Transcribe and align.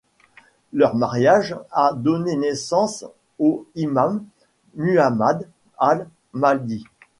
Leur 0.73 0.95
mariage 0.95 1.55
a 1.71 1.93
donné 1.93 2.35
naissance 2.35 3.05
au 3.37 3.67
imam, 3.75 4.25
Muhammad 4.75 5.47
al-Mahdi. 5.77 6.83